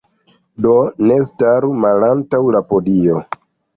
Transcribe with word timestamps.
Do, 0.65 0.71
ne 1.11 1.17
staru 1.29 1.69
malantaŭ 1.85 2.43
la 2.57 2.63
podio. 2.73 3.21